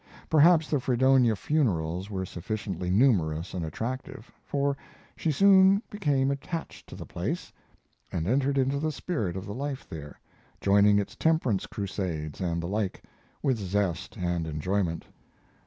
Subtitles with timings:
[0.31, 4.75] Perhaps the Fredonia funerals were sufficiently numerous and attractive, for
[5.15, 7.53] she soon became attached to the place,
[8.11, 10.19] and entered into the spirit of the life there,
[10.59, 13.03] joining its temperance crusades, and the like,
[13.43, 15.05] with zest and enjoyment.